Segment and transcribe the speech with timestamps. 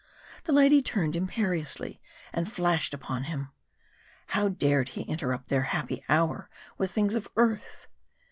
[0.45, 2.01] The lady turned imperiously,
[2.33, 3.51] and flashed upon him.
[4.29, 7.85] How dared he interrupt their happy hour with things of earth?